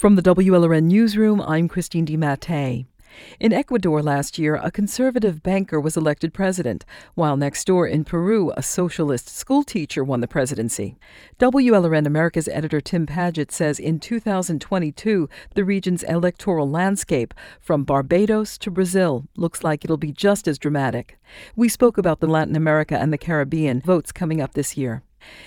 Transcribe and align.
From 0.00 0.16
the 0.16 0.22
WLRN 0.22 0.84
Newsroom, 0.84 1.42
I'm 1.42 1.68
Christine 1.68 2.06
DiMattei. 2.06 2.86
In 3.38 3.52
Ecuador 3.52 4.02
last 4.02 4.38
year, 4.38 4.54
a 4.54 4.70
conservative 4.70 5.42
banker 5.42 5.78
was 5.78 5.94
elected 5.94 6.32
president, 6.32 6.86
while 7.16 7.36
next 7.36 7.66
door 7.66 7.86
in 7.86 8.04
Peru, 8.04 8.50
a 8.56 8.62
socialist 8.62 9.28
schoolteacher 9.28 10.02
won 10.02 10.22
the 10.22 10.26
presidency. 10.26 10.96
WLRN 11.38 12.06
America's 12.06 12.48
editor 12.48 12.80
Tim 12.80 13.06
Padgett 13.06 13.50
says 13.50 13.78
in 13.78 14.00
2022, 14.00 15.28
the 15.54 15.66
region's 15.66 16.02
electoral 16.04 16.70
landscape, 16.70 17.34
from 17.60 17.84
Barbados 17.84 18.56
to 18.56 18.70
Brazil, 18.70 19.26
looks 19.36 19.62
like 19.62 19.84
it'll 19.84 19.98
be 19.98 20.12
just 20.12 20.48
as 20.48 20.58
dramatic. 20.58 21.18
We 21.54 21.68
spoke 21.68 21.98
about 21.98 22.20
the 22.20 22.26
Latin 22.26 22.56
America 22.56 22.96
and 22.96 23.12
the 23.12 23.18
Caribbean 23.18 23.82
votes 23.82 24.12
coming 24.12 24.40
up 24.40 24.54
this 24.54 24.78
year. 24.78 25.02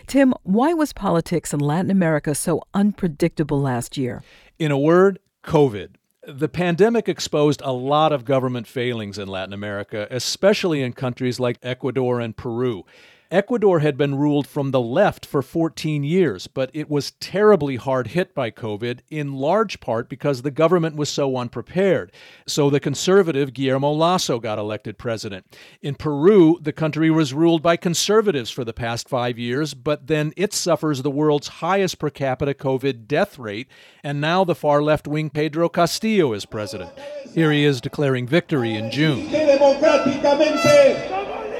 Tim, 0.07 0.33
why 0.43 0.73
was 0.73 0.93
politics 0.93 1.53
in 1.53 1.59
Latin 1.59 1.89
America 1.89 2.35
so 2.35 2.61
unpredictable 2.73 3.59
last 3.59 3.97
year? 3.97 4.23
In 4.59 4.71
a 4.71 4.77
word, 4.77 5.19
COVID. 5.43 5.95
The 6.27 6.47
pandemic 6.47 7.09
exposed 7.09 7.61
a 7.63 7.73
lot 7.73 8.11
of 8.13 8.23
government 8.23 8.67
failings 8.67 9.17
in 9.17 9.27
Latin 9.27 9.53
America, 9.53 10.07
especially 10.11 10.81
in 10.81 10.93
countries 10.93 11.39
like 11.39 11.57
Ecuador 11.63 12.19
and 12.19 12.37
Peru. 12.37 12.85
Ecuador 13.33 13.79
had 13.79 13.97
been 13.97 14.13
ruled 14.13 14.45
from 14.45 14.69
the 14.69 14.79
left 14.79 15.25
for 15.25 15.41
14 15.41 16.03
years, 16.03 16.45
but 16.45 16.69
it 16.71 16.87
was 16.87 17.13
terribly 17.13 17.77
hard 17.77 18.09
hit 18.09 18.35
by 18.35 18.51
COVID, 18.51 18.99
in 19.09 19.33
large 19.33 19.79
part 19.79 20.07
because 20.07 20.43
the 20.43 20.51
government 20.51 20.95
was 20.95 21.09
so 21.09 21.35
unprepared. 21.35 22.11
So 22.45 22.69
the 22.69 22.79
conservative 22.79 23.51
Guillermo 23.55 23.91
Lasso 23.91 24.39
got 24.39 24.59
elected 24.59 24.99
president. 24.99 25.47
In 25.81 25.95
Peru, 25.95 26.59
the 26.61 26.71
country 26.71 27.09
was 27.09 27.33
ruled 27.33 27.63
by 27.63 27.75
conservatives 27.75 28.51
for 28.51 28.63
the 28.63 28.71
past 28.71 29.09
five 29.09 29.39
years, 29.39 29.73
but 29.73 30.05
then 30.05 30.31
it 30.37 30.53
suffers 30.53 31.01
the 31.01 31.09
world's 31.09 31.47
highest 31.47 31.97
per 31.97 32.11
capita 32.11 32.53
COVID 32.53 33.07
death 33.07 33.39
rate, 33.39 33.67
and 34.03 34.21
now 34.21 34.43
the 34.43 34.53
far 34.53 34.83
left 34.83 35.07
wing 35.07 35.31
Pedro 35.31 35.69
Castillo 35.69 36.33
is 36.33 36.45
president. 36.45 36.91
Here 37.33 37.51
he 37.51 37.65
is 37.65 37.81
declaring 37.81 38.27
victory 38.27 38.75
in 38.75 38.91
June. 38.91 39.27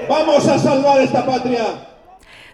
Vamos 0.07 0.45
a 0.47 0.57
salvar 0.59 1.01
esta 1.01 1.23
patria. 1.23 1.87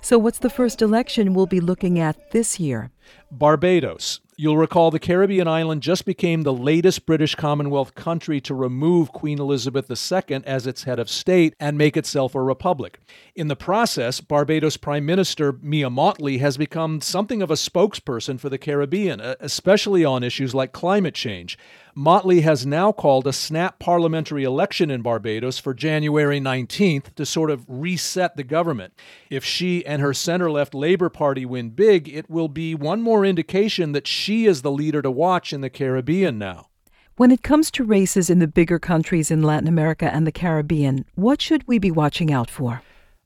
So, 0.02 0.17
what's 0.17 0.39
the 0.39 0.50
first 0.50 0.81
election 0.81 1.33
we'll 1.33 1.45
be 1.45 1.59
looking 1.59 2.00
at 2.00 2.31
this 2.31 2.59
year? 2.59 2.91
Barbados. 3.31 4.22
You'll 4.38 4.58
recall 4.58 4.89
the 4.89 5.00
Caribbean 5.00 5.50
island 5.50 5.83
just 5.83 6.06
became 6.06 6.44
the 6.44 6.53
latest 6.53 7.06
British 7.06 7.36
Commonwealth 7.36 7.94
country 7.94 8.39
to 8.39 8.56
remove 8.56 9.11
Queen 9.11 9.38
Elizabeth 9.38 9.91
II 9.91 10.41
as 10.45 10.66
its 10.66 10.83
head 10.83 10.97
of 10.97 11.09
state 11.09 11.53
and 11.59 11.78
make 11.78 11.97
itself 11.97 12.36
a 12.36 12.41
republic. 12.41 13.02
In 13.36 13.50
the 13.50 13.58
process, 13.58 14.22
Barbados 14.22 14.78
Prime 14.78 15.06
Minister 15.06 15.52
Mia 15.61 15.89
Mottley 15.89 16.39
has 16.39 16.56
become 16.56 17.02
something 17.02 17.41
of 17.41 17.52
a 17.52 17.56
spokesperson 17.56 18.39
for 18.39 18.47
the 18.47 18.58
Caribbean, 18.58 19.19
especially 19.19 20.06
on 20.06 20.23
issues 20.23 20.56
like 20.56 20.72
climate 20.72 21.16
change. 21.16 21.58
Mottley 22.00 22.44
has 22.44 22.66
now 22.66 22.94
called 22.94 23.28
a 23.28 23.33
snap 23.33 23.78
parliamentary 23.78 24.45
election 24.45 24.89
in 24.89 25.02
Barbados 25.02 25.59
for 25.59 25.73
January 25.73 26.39
19th 26.39 27.14
to 27.16 27.25
sort 27.25 27.52
of 27.52 27.66
reset 27.67 28.38
the 28.38 28.44
government. 28.45 28.94
If 29.30 29.44
she 29.44 29.86
and 29.86 30.02
her 30.02 30.14
center 30.14 30.50
left 30.50 30.73
Labour 30.73 31.09
Party 31.09 31.45
win 31.45 31.72
big, 31.72 32.08
it 32.08 32.30
will 32.30 32.47
be 32.47 32.73
one 32.73 33.02
more 33.02 33.25
indication 33.25 33.91
that 33.91 34.08
she 34.08 34.45
is 34.45 34.61
the 34.61 34.72
leader 34.72 35.02
to 35.02 35.11
watch 35.11 35.52
in 35.52 35.59
the 35.59 35.69
Caribbean 35.69 36.39
now. 36.39 36.67
When 37.17 37.31
it 37.31 37.44
comes 37.44 37.69
to 37.72 37.83
races 37.83 38.30
in 38.30 38.39
the 38.39 38.47
bigger 38.47 38.80
countries 38.80 39.30
in 39.30 39.44
Latin 39.44 39.67
America 39.67 40.09
and 40.09 40.25
the 40.25 40.31
Caribbean, 40.31 41.03
what 41.16 41.41
should 41.41 41.67
we 41.67 41.80
be 41.80 41.91
watching 41.91 42.31
out 42.31 42.50
for? 42.50 42.81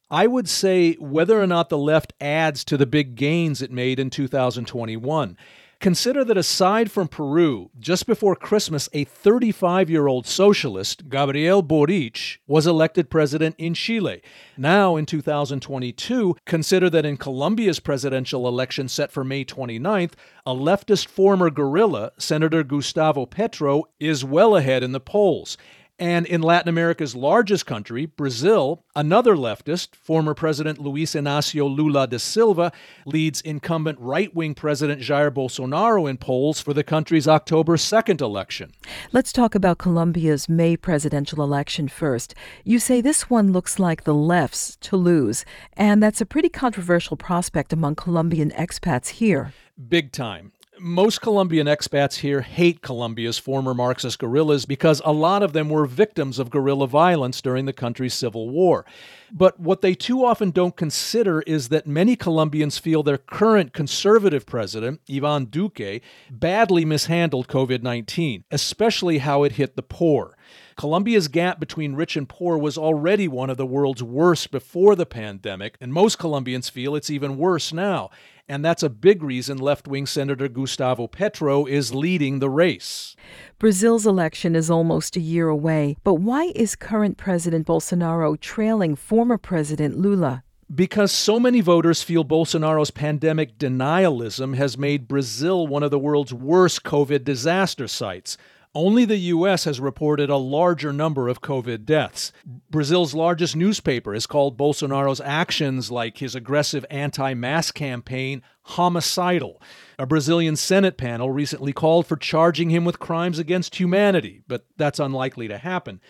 I 0.09 0.25
would 0.25 0.49
say 0.49 0.93
whether 0.93 1.39
or 1.39 1.45
not 1.45 1.69
the 1.69 1.77
left 1.77 2.13
adds 2.19 2.63
to 2.65 2.77
the 2.77 2.87
big 2.87 3.13
gains 3.13 3.61
it 3.61 3.69
made 3.69 3.99
in 3.99 4.09
2021. 4.09 5.37
Consider 5.83 6.23
that 6.23 6.37
aside 6.37 6.89
from 6.89 7.09
Peru, 7.09 7.69
just 7.77 8.07
before 8.07 8.37
Christmas, 8.37 8.87
a 8.93 9.03
35 9.03 9.89
year 9.89 10.07
old 10.07 10.25
socialist, 10.25 11.09
Gabriel 11.09 11.61
Boric, 11.61 12.37
was 12.47 12.65
elected 12.65 13.09
president 13.09 13.53
in 13.57 13.73
Chile. 13.73 14.21
Now, 14.55 14.95
in 14.95 15.05
2022, 15.05 16.37
consider 16.45 16.89
that 16.89 17.05
in 17.05 17.17
Colombia's 17.17 17.81
presidential 17.81 18.47
election 18.47 18.87
set 18.87 19.11
for 19.11 19.25
May 19.25 19.43
29th, 19.43 20.13
a 20.45 20.55
leftist 20.55 21.07
former 21.07 21.49
guerrilla, 21.49 22.13
Senator 22.17 22.63
Gustavo 22.63 23.25
Petro, 23.25 23.83
is 23.99 24.23
well 24.23 24.55
ahead 24.55 24.83
in 24.83 24.93
the 24.93 25.01
polls. 25.01 25.57
And 25.99 26.25
in 26.25 26.41
Latin 26.41 26.69
America's 26.69 27.15
largest 27.15 27.67
country, 27.67 28.07
Brazil, 28.07 28.83
another 28.95 29.35
leftist, 29.35 29.95
former 29.95 30.33
President 30.33 30.79
Luiz 30.79 31.11
Inácio 31.11 31.73
Lula 31.73 32.07
da 32.07 32.17
Silva, 32.17 32.71
leads 33.05 33.41
incumbent 33.41 33.99
right 33.99 34.33
wing 34.33 34.55
President 34.55 35.01
Jair 35.01 35.29
Bolsonaro 35.29 36.09
in 36.09 36.17
polls 36.17 36.59
for 36.59 36.73
the 36.73 36.83
country's 36.83 37.27
October 37.27 37.77
2nd 37.77 38.21
election. 38.21 38.71
Let's 39.11 39.31
talk 39.31 39.53
about 39.53 39.77
Colombia's 39.77 40.49
May 40.49 40.75
presidential 40.75 41.43
election 41.43 41.87
first. 41.87 42.33
You 42.63 42.79
say 42.79 42.99
this 42.99 43.29
one 43.29 43.53
looks 43.53 43.77
like 43.77 44.03
the 44.03 44.15
left's 44.15 44.75
to 44.77 44.97
lose, 44.97 45.45
and 45.73 46.01
that's 46.01 46.21
a 46.21 46.25
pretty 46.25 46.49
controversial 46.49 47.17
prospect 47.17 47.71
among 47.71 47.95
Colombian 47.95 48.49
expats 48.51 49.09
here. 49.09 49.53
Big 49.87 50.11
time 50.11 50.53
most 50.79 51.21
Colombian 51.21 51.67
expats 51.67 52.15
here 52.15 52.41
hate 52.41 52.81
Colombia's 52.81 53.37
former 53.37 53.73
Marxist 53.73 54.19
guerrillas 54.19 54.65
because 54.65 55.01
a 55.05 55.11
lot 55.11 55.43
of 55.43 55.53
them 55.53 55.69
were 55.69 55.85
victims 55.85 56.39
of 56.39 56.49
guerrilla 56.49 56.87
violence 56.87 57.41
during 57.41 57.65
the 57.65 57.73
country's 57.73 58.13
civil 58.13 58.49
war. 58.49 58.85
But 59.31 59.59
what 59.59 59.81
they 59.81 59.95
too 59.95 60.25
often 60.25 60.51
don't 60.51 60.75
consider 60.75 61.41
is 61.41 61.69
that 61.69 61.87
many 61.87 62.15
Colombians 62.15 62.77
feel 62.77 63.03
their 63.03 63.17
current 63.17 63.73
conservative 63.73 64.45
president, 64.45 65.01
Ivan 65.09 65.45
Duque, 65.45 66.01
badly 66.29 66.85
mishandled 66.85 67.47
COVID 67.47 67.81
19, 67.81 68.43
especially 68.51 69.19
how 69.19 69.43
it 69.43 69.53
hit 69.53 69.75
the 69.75 69.83
poor. 69.83 70.37
Colombia's 70.75 71.27
gap 71.27 71.59
between 71.59 71.95
rich 71.95 72.15
and 72.15 72.27
poor 72.27 72.57
was 72.57 72.77
already 72.77 73.27
one 73.27 73.49
of 73.49 73.57
the 73.57 73.65
world's 73.65 74.03
worst 74.03 74.51
before 74.51 74.95
the 74.95 75.05
pandemic, 75.05 75.77
and 75.79 75.93
most 75.93 76.17
Colombians 76.17 76.69
feel 76.69 76.95
it's 76.95 77.09
even 77.09 77.37
worse 77.37 77.71
now. 77.73 78.09
And 78.47 78.63
that's 78.63 78.83
a 78.83 78.89
big 78.89 79.23
reason 79.23 79.57
left 79.57 79.87
wing 79.87 80.05
Senator 80.05 80.49
Gustavo 80.49 81.07
Petro 81.07 81.65
is 81.65 81.95
leading 81.95 82.39
the 82.39 82.49
race. 82.49 83.15
Brazil's 83.57 84.05
election 84.05 84.55
is 84.55 84.69
almost 84.69 85.15
a 85.15 85.21
year 85.21 85.47
away, 85.47 85.95
but 86.03 86.15
why 86.15 86.51
is 86.53 86.75
current 86.75 87.17
President 87.17 87.65
Bolsonaro 87.65 88.37
trailing 88.39 88.95
former 88.95 89.37
President 89.37 89.97
Lula? 89.97 90.43
Because 90.73 91.11
so 91.11 91.39
many 91.39 91.61
voters 91.61 92.03
feel 92.03 92.25
Bolsonaro's 92.25 92.91
pandemic 92.91 93.57
denialism 93.57 94.55
has 94.55 94.77
made 94.77 95.07
Brazil 95.07 95.67
one 95.67 95.83
of 95.83 95.91
the 95.91 95.99
world's 95.99 96.33
worst 96.33 96.83
COVID 96.83 97.23
disaster 97.23 97.87
sites. 97.87 98.37
Only 98.75 99.05
the 99.05 99.17
U.S. 99.17 99.65
has 99.65 99.79
reported 99.79 100.31
a 100.31 100.37
larger 100.37 100.91
number 100.91 101.27
of 101.27 101.41
COVID 101.41 101.85
deaths. 101.85 102.31
Brazil's 102.71 103.13
largest 103.13 103.55
newspaper 103.55 104.13
has 104.15 104.25
called 104.25 104.57
Bolsonaro's 104.57 105.21
actions, 105.21 105.91
like 105.91 106.17
his 106.17 106.33
aggressive 106.33 106.83
anti 106.89 107.35
mask 107.35 107.75
campaign, 107.75 108.41
homicidal. 108.63 109.61
A 109.99 110.07
Brazilian 110.07 110.55
Senate 110.55 110.97
panel 110.97 111.29
recently 111.29 111.71
called 111.71 112.07
for 112.07 112.15
charging 112.15 112.71
him 112.71 112.83
with 112.83 112.97
crimes 112.97 113.37
against 113.37 113.75
humanity, 113.75 114.41
but 114.47 114.65
that's 114.75 114.99
unlikely 114.99 115.47
to 115.49 115.59
happen. 115.59 116.01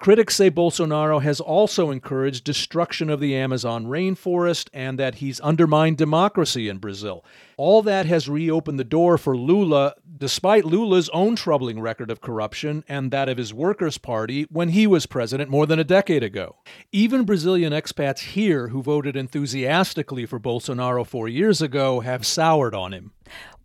Critics 0.00 0.34
say 0.34 0.50
Bolsonaro 0.50 1.20
has 1.20 1.40
also 1.40 1.90
encouraged 1.90 2.42
destruction 2.42 3.10
of 3.10 3.20
the 3.20 3.36
Amazon 3.36 3.84
rainforest 3.84 4.70
and 4.72 4.98
that 4.98 5.16
he's 5.16 5.40
undermined 5.40 5.98
democracy 5.98 6.70
in 6.70 6.78
Brazil. 6.78 7.22
All 7.58 7.82
that 7.82 8.06
has 8.06 8.26
reopened 8.26 8.78
the 8.78 8.84
door 8.84 9.18
for 9.18 9.36
Lula, 9.36 9.94
despite 10.16 10.64
Lula's 10.64 11.10
own 11.10 11.36
troubling 11.36 11.80
record 11.80 12.10
of 12.10 12.22
corruption 12.22 12.82
and 12.88 13.10
that 13.10 13.28
of 13.28 13.36
his 13.36 13.52
Workers' 13.52 13.98
Party 13.98 14.44
when 14.44 14.70
he 14.70 14.86
was 14.86 15.04
president 15.04 15.50
more 15.50 15.66
than 15.66 15.78
a 15.78 15.84
decade 15.84 16.22
ago. 16.22 16.56
Even 16.92 17.26
Brazilian 17.26 17.74
expats 17.74 18.20
here 18.20 18.68
who 18.68 18.82
voted 18.82 19.16
enthusiastically 19.16 20.24
for 20.24 20.40
Bolsonaro 20.40 21.06
four 21.06 21.28
years 21.28 21.60
ago 21.60 22.00
have 22.00 22.24
soured 22.24 22.74
on 22.74 22.94
him. 22.94 23.12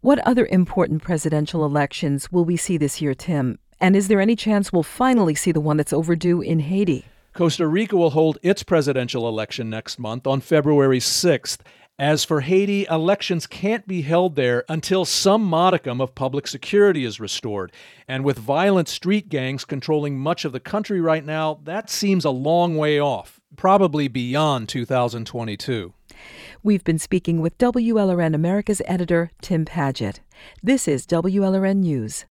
What 0.02 0.19
other 0.28 0.46
important 0.47 1.02
presidential 1.02 1.63
elections 1.63 2.29
will 2.29 2.44
we 2.44 2.57
see 2.57 2.78
this 2.78 3.02
year, 3.02 3.16
Tim? 3.16 3.58
And 3.79 3.95
is 3.95 4.07
there 4.07 4.22
any 4.22 4.35
chance 4.35 4.72
we'll 4.72 4.83
finally 4.83 5.35
see 5.35 5.51
the 5.51 5.59
one 5.59 5.77
that's 5.77 5.93
overdue 5.93 6.41
in 6.41 6.59
Haiti? 6.59 7.05
Costa 7.33 7.67
Rica 7.67 7.97
will 7.97 8.11
hold 8.11 8.37
its 8.41 8.63
presidential 8.63 9.27
election 9.27 9.69
next 9.69 9.99
month 9.99 10.25
on 10.25 10.39
February 10.39 10.99
6th. 10.99 11.59
As 11.99 12.25
for 12.25 12.41
Haiti, 12.41 12.85
elections 12.89 13.47
can't 13.47 13.87
be 13.87 14.01
held 14.01 14.35
there 14.35 14.66
until 14.67 15.05
some 15.05 15.43
modicum 15.43 16.01
of 16.01 16.13
public 16.13 16.45
security 16.45 17.05
is 17.05 17.22
restored. 17.22 17.72
And 18.07 18.25
with 18.25 18.37
violent 18.37 18.89
street 18.89 19.29
gangs 19.29 19.63
controlling 19.63 20.19
much 20.19 20.43
of 20.43 20.51
the 20.51 20.59
country 20.59 20.99
right 20.99 21.25
now, 21.25 21.59
that 21.63 21.89
seems 21.89 22.25
a 22.25 22.31
long 22.31 22.75
way 22.75 22.99
off, 22.99 23.39
probably 23.55 24.09
beyond 24.09 24.67
2022. 24.67 25.93
We've 26.63 26.83
been 26.83 26.99
speaking 26.99 27.39
with 27.41 27.57
WLRN 27.57 28.33
America's 28.33 28.81
editor, 28.85 29.31
Tim 29.41 29.66
Padgett. 29.66 30.19
This 30.61 30.87
is 30.87 31.05
WLRN 31.05 31.77
News. 31.77 32.25